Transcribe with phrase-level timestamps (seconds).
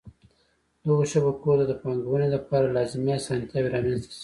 [0.85, 4.19] دغو شبکو ته د پانګوني دپاره لازمی اسانتیاوي رامنځته شي.